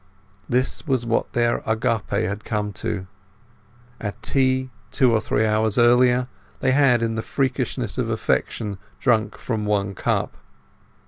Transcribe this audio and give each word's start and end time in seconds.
This 0.49 0.87
was 0.87 1.05
what 1.05 1.33
their 1.33 1.61
Agape 1.63 2.09
had 2.09 2.43
come 2.43 2.73
to. 2.73 3.05
At 3.99 4.19
tea, 4.23 4.71
two 4.89 5.13
or 5.13 5.21
three 5.21 5.45
hours 5.45 5.77
earlier, 5.77 6.27
they 6.59 6.71
had, 6.71 7.03
in 7.03 7.13
the 7.13 7.21
freakishness 7.21 7.99
of 7.99 8.09
affection, 8.09 8.79
drunk 8.99 9.37
from 9.37 9.63
one 9.63 9.93
cup. 9.93 10.37